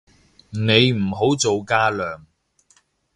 [0.49, 2.21] 你唔好做架樑